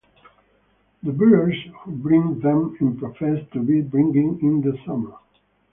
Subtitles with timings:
[1.03, 5.13] The bearers who bring them in profess to be bringing in the Summer.